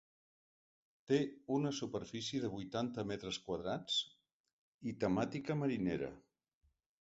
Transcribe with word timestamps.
Té 1.11 1.17
una 1.57 1.71
superfície 1.79 2.39
de 2.45 2.49
vuitanta 2.53 3.05
metres 3.11 3.39
quadrats 3.51 3.99
i 4.93 4.95
temàtica 5.05 5.59
marinera. 5.61 6.11